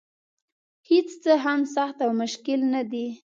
هېڅ 0.89 1.07
څه 1.23 1.31
هم 1.45 1.59
سخت 1.75 1.97
او 2.05 2.11
مشکل 2.21 2.59
نه 2.73 2.81
دي. 2.91 3.05